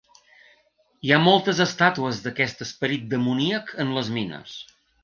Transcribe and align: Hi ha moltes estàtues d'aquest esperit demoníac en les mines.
Hi 1.07 1.13
ha 1.13 1.19
moltes 1.27 1.61
estàtues 1.67 2.23
d'aquest 2.25 2.67
esperit 2.69 3.07
demoníac 3.13 3.75
en 3.87 3.97
les 4.01 4.15
mines. 4.19 4.61